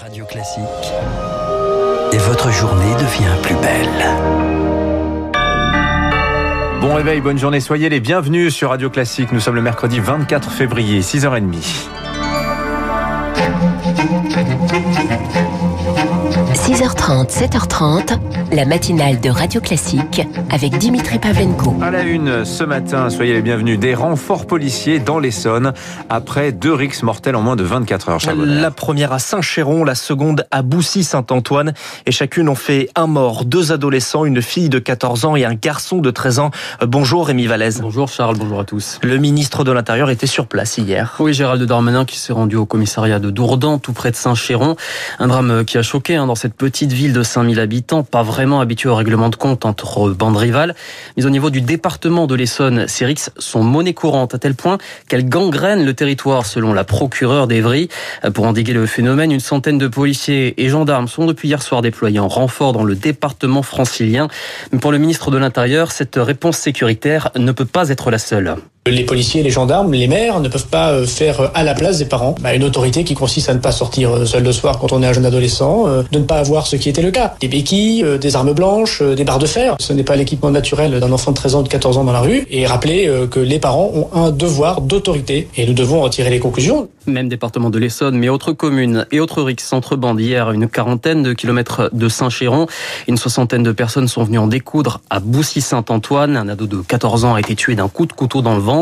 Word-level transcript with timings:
Radio 0.00 0.24
Classique. 0.26 0.62
Et 2.12 2.18
votre 2.18 2.52
journée 2.52 2.92
devient 2.94 3.34
plus 3.42 3.56
belle. 3.56 4.06
Bon 6.80 6.94
réveil, 6.94 7.20
bonne 7.20 7.38
journée, 7.38 7.58
soyez 7.58 7.88
les 7.88 7.98
bienvenus 7.98 8.54
sur 8.54 8.70
Radio 8.70 8.90
Classique. 8.90 9.32
Nous 9.32 9.40
sommes 9.40 9.56
le 9.56 9.62
mercredi 9.62 9.98
24 9.98 10.52
février, 10.52 11.00
6h30. 11.00 11.88
6h30, 16.68 17.30
7h30, 17.30 18.18
la 18.52 18.66
matinale 18.66 19.18
de 19.20 19.30
Radio 19.30 19.58
Classique 19.58 20.20
avec 20.50 20.76
Dimitri 20.76 21.18
Pavlenko. 21.18 21.74
À 21.80 21.90
la 21.90 22.02
une 22.02 22.44
ce 22.44 22.62
matin, 22.62 23.08
soyez 23.08 23.32
les 23.32 23.40
bienvenus, 23.40 23.78
des 23.78 23.94
renforts 23.94 24.46
policiers 24.46 24.98
dans 24.98 25.18
l'Essonne 25.18 25.72
après 26.10 26.52
deux 26.52 26.74
rixes 26.74 27.02
mortels 27.02 27.36
en 27.36 27.40
moins 27.40 27.56
de 27.56 27.62
24 27.62 28.08
heures. 28.10 28.18
La 28.36 28.70
première 28.70 29.14
à 29.14 29.18
Saint-Chéron, 29.18 29.82
la 29.82 29.94
seconde 29.94 30.46
à 30.50 30.60
Boussy-Saint-Antoine. 30.60 31.72
Et 32.04 32.12
chacune 32.12 32.50
ont 32.50 32.54
fait 32.54 32.90
un 32.96 33.06
mort, 33.06 33.46
deux 33.46 33.72
adolescents, 33.72 34.26
une 34.26 34.42
fille 34.42 34.68
de 34.68 34.78
14 34.78 35.24
ans 35.24 35.36
et 35.36 35.46
un 35.46 35.54
garçon 35.54 36.02
de 36.02 36.10
13 36.10 36.38
ans. 36.38 36.50
Bonjour 36.82 37.28
Rémi 37.28 37.46
Vallès. 37.46 37.80
Bonjour 37.80 38.08
Charles, 38.08 38.36
bonjour 38.36 38.60
à 38.60 38.64
tous. 38.64 38.98
Le 39.02 39.16
ministre 39.16 39.64
de 39.64 39.72
l'Intérieur 39.72 40.10
était 40.10 40.26
sur 40.26 40.46
place 40.46 40.76
hier. 40.76 41.16
Oui, 41.18 41.32
Gérald 41.32 41.62
Darmanin 41.62 42.04
qui 42.04 42.18
s'est 42.18 42.34
rendu 42.34 42.56
au 42.56 42.66
commissariat 42.66 43.20
de 43.20 43.30
Dourdan, 43.30 43.80
tout 43.80 43.94
près 43.94 44.10
de 44.10 44.16
Saint-Chéron. 44.16 44.76
Un 45.18 45.28
drame 45.28 45.64
qui 45.64 45.78
a 45.78 45.82
choqué 45.82 46.16
hein, 46.16 46.26
dans 46.26 46.34
cette 46.34 46.57
petite 46.58 46.92
ville 46.92 47.12
de 47.12 47.22
5000 47.22 47.60
habitants, 47.60 48.02
pas 48.02 48.22
vraiment 48.22 48.60
habitué 48.60 48.88
au 48.88 48.94
règlement 48.94 49.28
de 49.30 49.36
compte 49.36 49.64
entre 49.64 50.10
bandes 50.10 50.36
rivales. 50.36 50.74
Mais 51.16 51.24
au 51.24 51.30
niveau 51.30 51.50
du 51.50 51.60
département 51.60 52.26
de 52.26 52.34
l'Essonne, 52.34 52.86
ces 52.88 53.06
rixes 53.06 53.30
sont 53.38 53.62
monnaie 53.62 53.94
courante 53.94 54.34
à 54.34 54.38
tel 54.38 54.54
point 54.54 54.78
qu'elles 55.08 55.28
gangrènent 55.28 55.84
le 55.84 55.94
territoire 55.94 56.44
selon 56.44 56.74
la 56.74 56.84
procureure 56.84 57.46
d'Evry. 57.46 57.88
Pour 58.34 58.46
endiguer 58.46 58.72
le 58.72 58.86
phénomène, 58.86 59.32
une 59.32 59.40
centaine 59.40 59.78
de 59.78 59.88
policiers 59.88 60.60
et 60.62 60.68
gendarmes 60.68 61.08
sont 61.08 61.26
depuis 61.26 61.48
hier 61.48 61.62
soir 61.62 61.80
déployés 61.80 62.18
en 62.18 62.28
renfort 62.28 62.72
dans 62.72 62.84
le 62.84 62.96
département 62.96 63.62
francilien. 63.62 64.28
Mais 64.72 64.78
pour 64.78 64.92
le 64.92 64.98
ministre 64.98 65.30
de 65.30 65.38
l'Intérieur, 65.38 65.92
cette 65.92 66.16
réponse 66.16 66.58
sécuritaire 66.58 67.30
ne 67.36 67.52
peut 67.52 67.64
pas 67.64 67.88
être 67.88 68.10
la 68.10 68.18
seule. 68.18 68.56
Les 68.90 69.04
policiers, 69.04 69.42
les 69.42 69.50
gendarmes, 69.50 69.92
les 69.92 70.06
maires 70.06 70.40
ne 70.40 70.48
peuvent 70.48 70.66
pas 70.66 70.92
euh, 70.92 71.06
faire 71.06 71.40
euh, 71.40 71.48
à 71.54 71.62
la 71.62 71.74
place 71.74 71.98
des 71.98 72.06
parents 72.06 72.34
bah, 72.40 72.54
une 72.54 72.64
autorité 72.64 73.04
qui 73.04 73.14
consiste 73.14 73.48
à 73.50 73.54
ne 73.54 73.58
pas 73.58 73.72
sortir 73.72 74.14
euh, 74.14 74.24
seul 74.24 74.42
le 74.42 74.52
soir 74.52 74.78
quand 74.78 74.92
on 74.92 75.02
est 75.02 75.06
un 75.06 75.12
jeune 75.12 75.26
adolescent, 75.26 75.86
de 76.10 76.18
ne 76.18 76.24
pas 76.24 76.38
avoir 76.38 76.66
ce 76.66 76.76
qui 76.76 76.88
était 76.88 77.02
le 77.02 77.10
cas. 77.10 77.34
Des 77.40 77.48
béquilles, 77.48 78.04
des 78.20 78.36
armes 78.36 78.52
blanches, 78.52 79.02
des 79.02 79.24
barres 79.24 79.38
de 79.38 79.46
fer. 79.46 79.76
Ce 79.78 79.92
n'est 79.92 80.04
pas 80.04 80.16
l'équipement 80.16 80.50
naturel 80.50 81.00
d'un 81.00 81.12
enfant 81.12 81.32
de 81.32 81.36
13 81.36 81.54
ans, 81.56 81.62
de 81.62 81.68
14 81.68 81.98
ans 81.98 82.04
dans 82.04 82.12
la 82.12 82.20
rue. 82.20 82.46
Et 82.50 82.66
rappeler 82.66 83.10
que 83.30 83.40
les 83.40 83.58
parents 83.58 83.90
ont 83.94 84.08
un 84.16 84.30
devoir 84.30 84.80
d'autorité 84.80 85.48
et 85.56 85.66
nous 85.66 85.74
devons 85.74 86.02
en 86.02 86.08
tirer 86.08 86.30
les 86.30 86.38
conclusions. 86.38 86.88
Même 87.06 87.28
département 87.28 87.70
de 87.70 87.78
l'Essonne, 87.78 88.18
mais 88.18 88.28
autres 88.28 88.52
communes 88.52 89.06
et 89.10 89.20
autres 89.20 89.42
rixes 89.42 89.64
s'entrebandent 89.64 90.20
hier 90.20 90.50
une 90.50 90.68
quarantaine 90.68 91.22
de 91.22 91.32
kilomètres 91.32 91.90
de 91.92 92.08
Saint-Chéron. 92.08 92.66
Une 93.06 93.16
soixantaine 93.16 93.62
de 93.62 93.72
personnes 93.72 94.08
sont 94.08 94.24
venues 94.24 94.38
en 94.38 94.46
découdre 94.46 95.00
à 95.10 95.20
Boussy-Saint-Antoine. 95.20 96.36
Un 96.36 96.48
ado 96.48 96.66
de 96.66 96.78
14 96.78 97.24
ans 97.24 97.34
a 97.34 97.40
été 97.40 97.54
tué 97.54 97.74
d'un 97.74 97.88
coup 97.88 98.06
de 98.06 98.12
couteau 98.12 98.42
dans 98.42 98.54
le 98.54 98.60
ventre. 98.60 98.77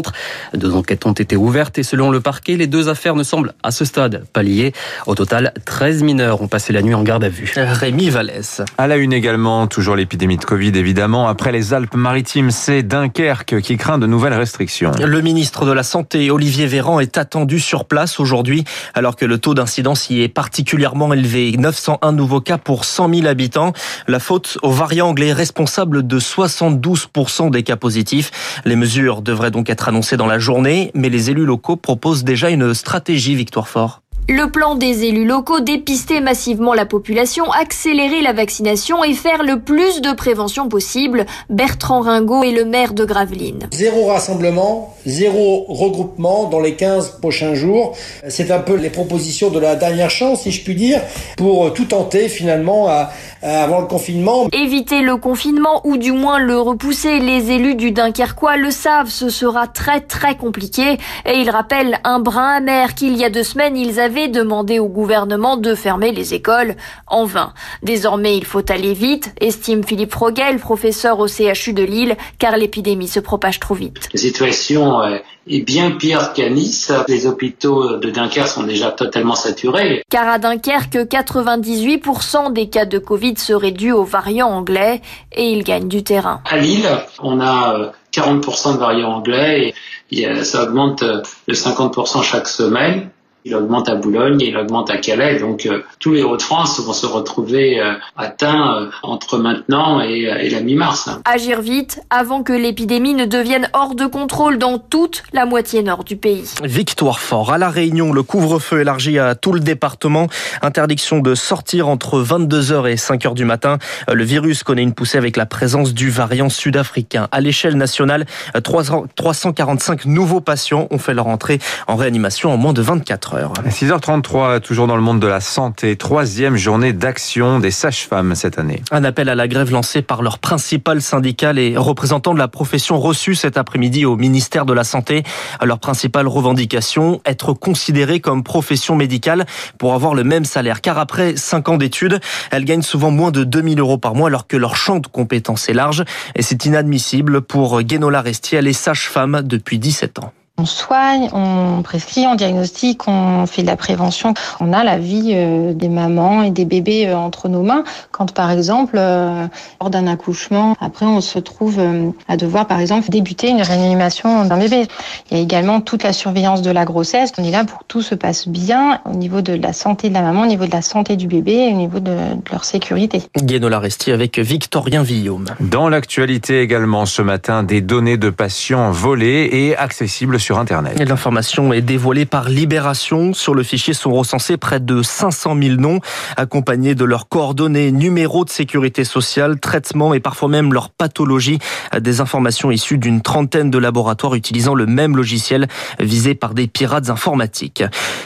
Deux 0.55 0.75
enquêtes 0.75 1.07
ont 1.07 1.13
été 1.13 1.37
ouvertes 1.37 1.79
et 1.79 1.83
selon 1.83 2.11
le 2.11 2.21
parquet, 2.21 2.57
les 2.57 2.67
deux 2.67 2.89
affaires 2.89 3.15
ne 3.15 3.23
semblent 3.23 3.55
à 3.63 3.71
ce 3.71 3.85
stade 3.85 4.25
pas 4.33 4.43
liées. 4.43 4.73
Au 5.07 5.15
total, 5.15 5.53
13 5.65 6.03
mineurs 6.03 6.43
ont 6.43 6.49
passé 6.49 6.73
la 6.73 6.83
nuit 6.83 6.95
en 6.95 7.03
garde 7.03 7.25
à 7.25 7.29
vue. 7.29 7.53
Rémi 7.57 8.11
Vallès. 8.11 8.63
À 8.79 8.87
la 8.87 8.97
une 8.97 9.13
également, 9.13 9.67
toujours 9.67 9.97
l'épidémie 9.97 10.37
de 10.37 10.45
Covid 10.45 10.73
évidemment. 10.75 11.29
Après 11.29 11.53
les 11.53 11.75
Alpes-Maritimes, 11.75 12.51
c'est 12.51 12.83
Dunkerque 12.83 13.61
qui 13.61 13.77
craint 13.77 13.99
de 13.99 14.07
nouvelles 14.07 14.35
restrictions. 14.35 14.93
Le 15.03 15.21
ministre 15.21 15.67
de 15.67 15.73
la 15.73 15.83
Santé, 15.83 16.31
Olivier 16.31 16.67
Véran, 16.67 17.01
est 17.01 17.19
attendu 17.19 17.61
sur 17.61 17.85
place 17.85 18.21
aujourd'hui, 18.21 18.65
alors 18.95 19.17
que 19.17 19.25
le 19.25 19.39
taux 19.39 19.55
d'incidence 19.55 20.11
y 20.11 20.23
est 20.23 20.29
particulièrement 20.29 21.13
élevé. 21.13 21.55
901 21.57 22.13
nouveaux 22.13 22.41
cas 22.41 22.59
pour 22.59 22.85
100 22.85 23.15
000 23.15 23.27
habitants. 23.27 23.73
La 24.09 24.19
faute 24.19 24.59
au 24.63 24.71
variant 24.71 25.09
anglais 25.09 25.33
responsable 25.33 26.07
de 26.07 26.19
72% 26.19 27.51
des 27.51 27.63
cas 27.63 27.77
positifs. 27.77 28.61
Les 28.65 28.77
mesures 28.77 29.23
devraient 29.23 29.51
donc 29.51 29.71
être 29.71 29.86
annoncées 29.89 30.17
dans 30.17 30.27
la 30.27 30.39
journée, 30.39 30.91
mais 30.95 31.09
les 31.09 31.31
élus 31.31 31.45
locaux 31.45 31.77
proposent 31.77 32.25
déjà 32.25 32.51
une 32.51 32.75
stratégie, 32.75 33.35
Victoire 33.35 33.69
Fort. 33.69 34.03
Le 34.29 34.51
plan 34.51 34.75
des 34.75 35.05
élus 35.05 35.25
locaux, 35.25 35.61
dépister 35.61 36.21
massivement 36.21 36.75
la 36.75 36.85
population, 36.85 37.45
accélérer 37.53 38.23
la 38.23 38.33
vaccination 38.33 39.05
et 39.05 39.15
faire 39.15 39.45
le 39.45 39.61
plus 39.61 40.01
de 40.01 40.13
prévention 40.13 40.69
possible. 40.69 41.27
Bertrand 41.49 42.01
Ringot 42.01 42.43
est 42.43 42.51
le 42.51 42.65
maire 42.65 42.93
de 42.93 43.05
Gravelines. 43.05 43.69
Zéro 43.71 44.07
rassemblement, 44.07 44.97
zéro 45.07 45.67
regroupement 45.69 46.49
dans 46.49 46.59
les 46.59 46.75
15 46.75 47.21
prochains 47.21 47.55
jours. 47.55 47.97
C'est 48.27 48.51
un 48.51 48.59
peu 48.59 48.75
les 48.75 48.91
propositions 48.91 49.51
de 49.51 49.61
la 49.61 49.77
dernière 49.77 50.11
chance, 50.11 50.41
si 50.43 50.51
je 50.51 50.65
puis 50.65 50.75
dire, 50.75 51.01
pour 51.37 51.73
tout 51.73 51.85
tenter 51.85 52.29
finalement 52.29 52.89
à, 52.89 53.11
à 53.43 53.63
avant 53.63 53.81
le 53.81 53.87
confinement. 53.87 54.49
Éviter 54.51 55.03
le 55.03 55.19
confinement 55.19 55.83
ou 55.85 55.99
du 55.99 56.11
moins 56.11 56.41
le 56.41 56.59
repousser, 56.59 57.21
les 57.21 57.53
élus 57.53 57.77
du 57.77 57.93
Dunkerquois 57.93 58.57
le 58.57 58.73
savent, 58.73 59.09
ce 59.09 59.29
sera 59.29 59.69
très 59.69 60.01
très 60.01 60.37
compliqué. 60.37 60.99
Et 61.27 61.35
ils 61.39 61.51
rappellent 61.51 62.01
un 62.03 62.19
brin 62.19 62.57
amer 62.57 62.97
qu'il 62.97 63.17
y 63.17 63.25
a 63.25 63.31
deux 63.31 63.45
semaines, 63.45 63.77
ils 63.77 64.01
avaient 64.01 64.16
demandé 64.29 64.79
au 64.79 64.89
gouvernement 64.89 65.57
de 65.57 65.75
fermer 65.75 66.13
les 66.13 66.35
écoles 66.35 66.75
en 67.07 67.25
vain. 67.25 67.53
Désormais, 67.83 68.37
il 68.37 68.45
faut 68.45 68.71
aller 68.71 68.95
vite, 68.95 69.33
estime 69.41 69.85
Philippe 69.85 70.15
Roguel, 70.15 70.59
professeur 70.59 71.19
au 71.21 71.29
CHU 71.29 71.73
de 71.73 71.83
Lille, 71.83 72.17
car 72.39 72.57
l'épidémie 72.57 73.09
se 73.09 73.21
propage 73.21 73.61
trop 73.61 73.75
vite. 73.75 74.09
La 74.13 74.21
situation 74.21 75.03
est 75.49 75.61
bien 75.61 75.93
pire 75.93 76.33
qu'à 76.33 76.49
Nice. 76.49 76.93
Les 77.09 77.27
hôpitaux 77.27 77.99
de 77.99 78.11
Dunkerque 78.11 78.49
sont 78.49 78.65
déjà 78.65 78.91
totalement 78.91 79.35
saturés. 79.35 80.03
Car 80.11 80.29
à 80.29 80.39
Dunkerque, 80.39 80.97
98% 80.97 82.53
des 82.53 82.69
cas 82.69 82.85
de 82.87 82.99
Covid 82.99 83.37
seraient 83.37 83.73
dus 83.73 83.93
aux 83.93 84.05
variants 84.05 84.51
anglais 84.51 85.03
et 85.33 85.51
ils 85.51 85.63
gagnent 85.63 85.89
du 85.89 86.03
terrain. 86.03 86.41
À 86.51 86.57
Lille, 86.57 86.89
on 87.21 87.41
a 87.41 87.93
40% 88.13 88.75
de 88.75 88.79
variants 88.79 89.13
anglais 89.13 89.75
et 90.11 90.45
ça 90.45 90.65
augmente 90.65 91.05
de 91.05 91.55
50% 91.55 92.23
chaque 92.23 92.49
semaine 92.49 93.11
il 93.47 93.55
augmente 93.55 93.89
à 93.89 93.95
Boulogne, 93.95 94.41
il 94.41 94.57
augmente 94.57 94.91
à 94.91 94.97
Calais. 94.97 95.39
Donc 95.39 95.67
euh, 95.67 95.85
tous 96.01 96.13
les 96.13 96.25
Hauts-de-France 96.25 96.81
vont 96.81 96.93
se 96.93 97.07
retrouver 97.07 97.81
euh, 97.81 97.93
atteints 98.17 98.75
euh, 98.77 98.91
entre 99.05 99.39
maintenant 99.39 100.01
et, 100.03 100.23
et 100.23 100.51
la 100.51 100.61
mi-mars. 100.61 101.09
Agir 101.25 101.61
vite 101.61 102.01
avant 102.11 102.43
que 102.43 102.53
l'épidémie 102.53 103.15
ne 103.15 103.25
devienne 103.25 103.69
hors 103.73 103.95
de 103.95 104.07
contrôle 104.07 104.59
dans 104.59 104.79
toute 104.79 105.23
la 105.33 105.47
moitié 105.47 105.85
nord 105.85 106.03
du 106.03 106.17
pays. 106.17 106.45
Victoire 106.65 107.21
fort. 107.21 107.53
À 107.53 107.59
La 107.59 107.71
Réunion, 107.71 108.13
le 108.13 108.25
couvre-feu 108.25 108.81
élargi 108.81 109.21
à 109.21 109.37
tout 109.37 109.53
le 109.53 109.61
département. 109.61 110.27
Interdiction 110.63 111.21
de 111.21 111.37
sortir 111.37 111.87
entre 111.87 112.21
22h 112.21 112.91
et 112.91 112.97
5h 112.97 113.35
du 113.35 113.45
matin. 113.45 113.79
Le 114.13 114.25
virus 114.25 114.65
connaît 114.65 114.83
une 114.83 114.93
poussée 114.93 115.19
avec 115.19 115.37
la 115.37 115.47
présence 115.47 115.95
du 115.95 116.11
variant 116.11 116.49
sud-africain. 116.49 117.29
À 117.31 117.41
l'échelle 117.41 117.77
nationale, 117.77 118.27
345 118.65 120.07
nouveaux 120.07 120.41
patients 120.41 120.89
ont 120.91 120.99
fait 120.99 121.15
leur 121.15 121.29
entrée 121.29 121.61
en 121.87 121.95
réanimation 121.95 122.53
en 122.53 122.57
moins 122.57 122.73
de 122.73 122.83
24 122.83 123.35
heures. 123.35 123.36
6h33, 123.45 124.61
toujours 124.61 124.87
dans 124.87 124.97
le 124.97 125.03
monde 125.03 125.21
de 125.21 125.27
la 125.27 125.41
santé, 125.41 125.97
troisième 125.97 126.57
journée 126.57 126.93
d'action 126.93 127.59
des 127.59 127.71
sages-femmes 127.71 128.35
cette 128.35 128.59
année. 128.59 128.83
Un 128.91 129.05
appel 129.05 129.29
à 129.29 129.35
la 129.35 129.49
grève 129.49 129.71
lancé 129.71 130.03
par 130.03 130.23
leur 130.23 130.39
principal 130.39 131.03
syndicat, 131.03 131.53
les 131.53 131.77
représentants 131.77 132.35
de 132.35 132.39
la 132.39 132.49
profession 132.49 132.99
reçus 132.99 133.35
cet 133.35 133.57
après-midi 133.57 134.05
au 134.05 134.17
ministère 134.17 134.67
de 134.67 134.73
la 134.73 134.85
Santé. 134.85 135.23
Leur 135.63 135.79
principale 135.79 136.29
revendication, 136.29 137.21
être 137.25 137.53
considérée 137.53 138.21
comme 138.21 138.43
profession 138.43 138.97
médicale 138.97 139.47
pour 139.79 139.95
avoir 139.95 140.15
le 140.15 140.25
même 140.25 140.45
salaire. 140.45 140.81
Car 140.81 140.99
après 140.99 141.37
5 141.37 141.69
ans 141.69 141.77
d'études, 141.77 142.21
elles 142.51 142.65
gagnent 142.65 142.83
souvent 142.83 143.11
moins 143.11 143.31
de 143.31 143.45
2000 143.45 143.81
euros 143.81 143.99
par 143.99 144.15
mois 144.15 144.29
alors 144.29 144.47
que 144.47 144.57
leur 144.57 144.77
champ 144.77 144.99
de 144.99 145.07
compétences 145.07 145.69
est 145.69 145.75
large. 145.75 146.05
Et 146.35 146.43
c'est 146.43 146.65
inadmissible 146.65 147.43
pour 147.43 147.83
Guénola 147.83 148.21
Restier, 148.21 148.59
elle 148.59 148.69
est 148.69 148.73
sage-femme 148.73 149.43
depuis 149.43 149.79
17 149.79 150.21
ans. 150.21 150.33
On 150.59 150.65
soigne, 150.65 151.29
on 151.35 151.83
prescrit, 151.83 152.27
on 152.27 152.35
diagnostique, 152.35 153.07
on 153.09 153.45
fait 153.45 153.61
de 153.61 153.67
la 153.67 153.77
prévention. 153.77 154.33
On 154.59 154.73
a 154.73 154.85
la 154.85 154.97
vie 154.97 155.33
euh, 155.35 155.75
des 155.75 155.91
mamans 155.91 156.43
et 156.43 156.51
des 156.51 156.65
bébés 156.65 157.09
euh, 157.09 157.19
entre 157.19 157.51
nos 157.51 157.63
mains. 157.63 157.85
Quand 158.11 158.33
par 158.33 158.51
exemple, 158.51 158.97
euh, 158.97 159.47
lors 159.83 159.91
d'un 159.91 160.07
accouchement, 160.07 160.75
après 160.81 161.05
on 161.05 161.21
se 161.21 161.39
trouve 161.39 161.79
à 162.27 162.39
devoir 162.39 162.67
par 162.67 162.81
exemple 162.81 163.11
débuter 163.11 163.51
une 163.51 163.61
réanimation 163.61 164.47
d'un 164.47 164.57
bébé. 164.57 164.87
Il 165.31 165.37
y 165.37 165.41
a 165.41 165.43
également 165.43 165.83
toute 165.83 166.03
la 166.03 166.15
surveillance 166.15 166.63
de 166.63 166.71
la 166.71 166.87
grossesse. 166.87 167.33
On 167.37 167.45
est 167.45 167.51
là 167.51 167.65
pour 167.65 167.81
que 167.81 167.85
tout 167.87 168.01
se 168.01 168.15
passe 168.15 168.49
bien 168.49 169.01
au 169.05 169.13
niveau 169.13 169.43
de 169.43 169.53
la 169.53 169.75
santé 169.75 170.09
de 170.09 170.15
la 170.15 170.23
maman, 170.23 170.43
au 170.43 170.47
niveau 170.47 170.65
de 170.65 170.73
la 170.73 170.83
santé 170.83 171.17
du 171.17 171.27
bébé 171.27 171.53
et 171.53 171.75
au 171.75 171.77
niveau 171.77 172.01
de, 172.01 172.13
de 172.13 172.51
leur 172.51 172.65
sécurité. 172.65 173.23
Guénola 173.37 173.79
Restier 173.79 174.15
avec 174.15 174.39
Victorien 174.39 175.03
Villaume. 175.03 175.45
Dans 175.61 175.91
l'actualité 175.91 176.63
également 176.63 177.05
ce 177.05 177.21
matin, 177.21 177.63
des 177.63 177.83
données 177.83 178.17
de 178.17 178.31
patients 178.31 178.91
volées 178.91 179.51
et 179.53 179.77
accessibles 179.77 180.41
sur 180.41 180.46
L'information 180.49 181.73
est 181.73 181.81
dévoilée 181.81 182.27
par 182.27 182.49
Libération. 182.49 183.33
Sur 183.33 183.55
le 183.55 183.63
fichier 183.63 183.95
sont 183.95 184.13
recensés 184.13 184.57
près 184.57 184.81
de 184.81 185.03
500 185.03 185.57
000 185.61 185.77
noms, 185.77 186.01
accompagnés 186.37 186.95
de 186.95 187.05
leurs 187.05 187.29
coordonnées, 187.29 187.91
numéros 187.91 188.45
de 188.45 188.51
sécurité 188.51 189.05
sociale, 189.05 189.59
traitements 189.59 190.15
et 190.15 190.21
parfois 190.21 190.49
même 190.49 190.73
leur 190.73 190.91
pathologie. 190.91 191.59
Des 191.99 192.21
informations 192.21 192.71
issues 192.71 192.99
d'une 192.99 193.23
trentaine 193.23 193.71
de 193.71 193.79
laboratoires 193.79 194.35
utilisant 194.35 194.75
le 194.75 194.87
même 194.87 195.17
logiciel 195.17 195.67
visé 195.99 196.35
par 196.35 196.55
des 196.55 196.67
pirates 196.67 197.11
informatiques. 197.11 197.83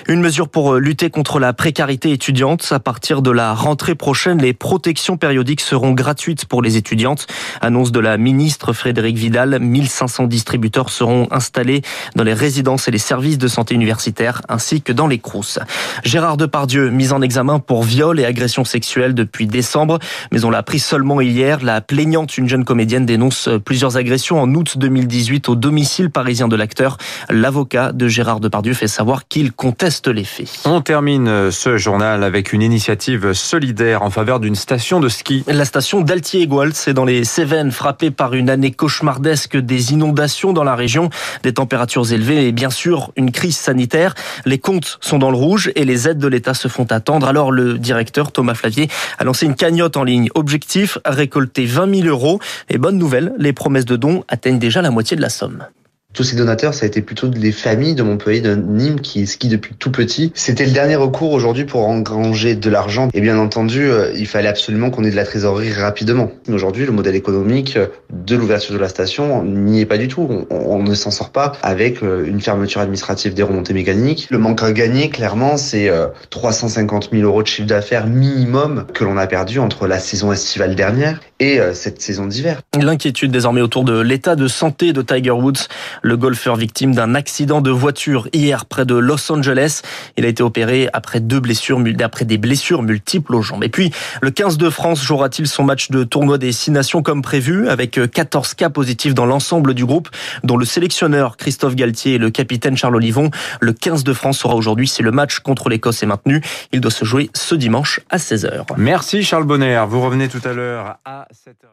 Une 0.08 0.20
mesure 0.20 0.49
pour 0.49 0.75
lutter 0.75 1.11
contre 1.11 1.38
la 1.38 1.52
précarité 1.52 2.12
étudiante. 2.12 2.69
À 2.70 2.81
partir 2.81 3.22
de 3.22 3.31
la 3.31 3.55
rentrée 3.55 3.94
prochaine, 3.94 4.43
les 4.43 4.52
protections 4.52 5.17
périodiques 5.17 5.61
seront 5.61 5.93
gratuites 5.93 6.44
pour 6.44 6.62
les 6.62 6.76
étudiantes. 6.76 7.26
Annonce 7.61 7.93
de 7.93 8.00
la 8.00 8.19
ministre 8.19 8.72
Frédéric 8.72 9.17
Vidal. 9.17 9.58
1500 9.58 10.25
distributeurs 10.25 10.90
seront 10.90 11.28
installés 11.31 11.82
dans 12.15 12.25
les 12.25 12.35
résidences 12.35 12.89
et 12.89 12.91
les 12.91 12.99
services 12.99 13.39
de 13.39 13.49
santé 13.49 13.75
universitaires 13.75 14.43
ainsi 14.49 14.83
que 14.83 14.93
dans 14.93 15.07
les 15.07 15.19
CROUS. 15.19 15.59
Gérard 16.05 16.37
Depardieu, 16.37 16.91
mis 16.91 17.12
en 17.12 17.23
examen 17.23 17.59
pour 17.59 17.83
viol 17.83 18.21
et 18.21 18.25
agression 18.25 18.65
sexuelle 18.65 19.15
depuis 19.15 19.47
décembre, 19.47 19.99
mais 20.33 20.45
on 20.45 20.51
l'a 20.51 20.59
appris 20.59 20.79
seulement 20.79 21.21
hier. 21.21 21.59
La 21.62 21.81
plaignante, 21.81 22.39
une 22.39 22.49
jeune 22.49 22.65
comédienne, 22.65 23.07
dénonce 23.07 23.49
plusieurs 23.65 23.97
agressions 23.97 24.41
en 24.41 24.53
août 24.55 24.79
2018 24.79 25.49
au 25.49 25.55
domicile 25.55 26.11
parisien 26.11 26.49
de 26.49 26.57
l'acteur. 26.57 26.97
L'avocat 27.29 27.93
de 27.93 28.09
Gérard 28.09 28.41
Depardieu 28.41 28.75
fait 28.75 28.89
savoir 28.89 29.29
qu'il 29.29 29.53
conteste 29.53 30.09
les 30.09 30.25
faits. 30.25 30.63
On 30.65 30.81
termine 30.81 31.51
ce 31.51 31.77
journal 31.77 32.25
avec 32.25 32.53
une 32.53 32.63
initiative 32.63 33.33
solidaire 33.33 34.03
en 34.03 34.11
faveur 34.11 34.41
d'une 34.41 34.55
station 34.55 35.01
de 35.01 35.09
ski. 35.09 35.45
La 35.47 35.65
station 35.65 36.01
d'Altier-Égoal, 36.01 36.73
c'est 36.75 36.95
dans 36.95 37.05
les 37.05 37.25
Cévennes, 37.25 37.71
frappée 37.71 38.11
par 38.11 38.35
une 38.35 38.51
année 38.51 38.71
cauchemardesque 38.71 39.56
des 39.56 39.93
inondations 39.93 40.53
dans 40.53 40.65
la 40.65 40.75
région, 40.75 41.11
des 41.43 41.53
températures 41.53 42.00
élevées 42.05 42.49
et 42.49 42.52
bien 42.52 42.70
sûr 42.70 43.12
une 43.17 43.32
crise 43.32 43.56
sanitaire. 43.56 44.14
Les 44.44 44.58
comptes 44.58 44.99
sont 45.00 45.19
dans 45.19 45.31
le 45.31 45.37
rouge 45.37 45.70
et 45.75 45.85
les 45.85 46.08
aides 46.08 46.19
de 46.19 46.29
l'État 46.29 46.55
se 46.55 46.69
font 46.69 46.85
attendre. 46.85 47.26
Alors 47.26 47.52
le 47.52 47.79
directeur 47.79 48.32
Thomas 48.32 48.55
Flavier 48.55 48.88
a 49.19 49.25
lancé 49.25 49.47
une 49.47 49.55
cagnotte 49.55 49.97
en 49.97 50.05
ligne. 50.05 50.29
Objectif, 50.35 50.99
récolter 51.05 51.67
20 51.67 52.02
000 52.02 52.08
euros. 52.08 52.41
Et 52.69 52.79
bonne 52.79 52.99
nouvelle, 52.99 53.32
les 53.38 53.52
promesses 53.52 53.85
de 53.85 53.97
dons 53.97 54.25
atteignent 54.29 54.58
déjà 54.58 54.82
la 54.82 54.91
moitié 54.91 55.17
de 55.17 55.23
la 55.23 55.31
somme. 55.31 55.64
Tous 56.12 56.25
ces 56.25 56.35
donateurs, 56.35 56.75
ça 56.75 56.87
a 56.87 56.89
été 56.89 57.03
plutôt 57.03 57.29
des 57.29 57.53
familles 57.53 57.95
de 57.95 58.03
Montpellier, 58.03 58.41
de 58.41 58.57
Nîmes, 58.57 59.01
qui 59.01 59.29
skient 59.29 59.49
depuis 59.49 59.77
tout 59.77 59.93
petit. 59.93 60.33
C'était 60.35 60.67
le 60.67 60.73
dernier 60.73 60.97
recours 60.97 61.31
aujourd'hui 61.31 61.65
pour 61.65 61.89
engranger 61.89 62.57
de 62.57 62.69
l'argent. 62.69 63.09
Et 63.15 63.21
bien 63.21 63.39
entendu, 63.39 63.85
euh, 63.85 64.12
il 64.17 64.27
fallait 64.27 64.49
absolument 64.49 64.91
qu'on 64.91 65.05
ait 65.05 65.11
de 65.12 65.17
la 65.17 65.25
trésorerie 65.25 65.73
rapidement. 65.73 66.33
Aujourd'hui, 66.53 66.85
le 66.85 66.91
modèle 66.91 67.15
économique 67.15 67.79
de 68.11 68.37
l'ouverture 68.37 68.75
de 68.75 68.81
la 68.81 68.89
station 68.89 69.45
n'y 69.45 69.83
est 69.83 69.87
pas 69.87 69.99
du 69.99 70.09
tout. 70.09 70.27
On, 70.51 70.57
on 70.57 70.83
ne 70.83 70.95
s'en 70.95 71.12
sort 71.12 71.31
pas 71.31 71.53
avec 71.62 72.03
euh, 72.03 72.27
une 72.27 72.41
fermeture 72.41 72.81
administrative 72.81 73.35
des 73.35 73.45
remontées 73.45 73.75
mécaniques. 73.75 74.27
Le 74.31 74.39
manque 74.39 74.65
à 74.65 74.73
gagner, 74.73 75.11
clairement, 75.11 75.56
c'est 75.56 75.91
350 76.31 77.11
000 77.13 77.23
euros 77.23 77.43
de 77.43 77.47
chiffre 77.47 77.69
d'affaires 77.69 78.09
minimum 78.09 78.87
que 78.93 79.05
l'on 79.05 79.17
a 79.17 79.29
perdu 79.29 79.61
entre 79.61 79.87
la 79.87 80.01
saison 80.01 80.33
estivale 80.33 80.75
dernière 80.75 81.21
et 81.39 81.61
cette 81.73 82.03
saison 82.03 82.27
d'hiver. 82.27 82.61
L'inquiétude 82.81 83.31
désormais 83.31 83.61
autour 83.61 83.85
de 83.85 83.99
l'état 84.01 84.37
de 84.37 84.49
santé 84.49 84.93
de 84.93 85.03
Tiger 85.03 85.31
Woods. 85.31 85.69
Le 86.02 86.17
golfeur 86.17 86.56
victime 86.56 86.94
d'un 86.94 87.14
accident 87.14 87.61
de 87.61 87.70
voiture 87.70 88.29
hier 88.32 88.67
près 88.67 88.85
de 88.85 88.94
Los 88.94 89.31
Angeles. 89.31 89.82
Il 90.17 90.25
a 90.25 90.29
été 90.29 90.43
opéré 90.43 90.88
après 90.93 91.20
deux 91.20 91.41
blessures, 91.41 91.82
après 92.02 92.25
des 92.25 92.38
blessures 92.38 92.82
multiples 92.82 93.35
aux 93.35 93.43
jambes. 93.43 93.64
Et 93.64 93.69
puis, 93.69 93.93
le 94.23 94.31
15 94.31 94.58
de 94.58 94.70
France 94.70 95.02
jouera-t-il 95.02 95.47
son 95.47 95.64
match 95.64 95.91
de 95.91 96.05
tournoi 96.05 96.38
des 96.38 96.52
six 96.52 96.70
nations 96.70 97.02
comme 97.02 97.23
prévu 97.23 97.69
avec 97.69 97.99
14 98.11 98.55
cas 98.55 98.70
positifs 98.70 99.14
dans 99.14 99.26
l'ensemble 99.26 99.75
du 99.75 99.85
groupe, 99.85 100.08
dont 100.44 100.56
le 100.56 100.64
sélectionneur 100.64 101.37
Christophe 101.37 101.75
Galtier 101.75 102.14
et 102.14 102.19
le 102.19 102.31
capitaine 102.31 102.76
Charles 102.76 102.96
Olivon. 102.96 103.31
Le 103.61 103.73
15 103.73 104.05
de 104.05 104.12
France 104.12 104.38
sera 104.38 104.55
aujourd'hui 104.55 104.88
si 104.88 105.03
le 105.03 105.11
match 105.11 105.41
contre 105.41 105.69
l'Écosse 105.69 106.03
est 106.03 106.06
maintenu. 106.06 106.43
Il 106.73 106.81
doit 106.81 106.91
se 106.91 107.05
jouer 107.05 107.31
ce 107.35 107.55
dimanche 107.55 108.00
à 108.11 108.17
16h. 108.17 108.64
Merci 108.76 109.23
Charles 109.23 109.44
Bonner. 109.44 109.85
Vous 109.88 110.00
revenez 110.00 110.29
tout 110.29 110.43
à 110.44 110.53
l'heure 110.53 110.99
à 111.05 111.26
7h. 111.32 111.70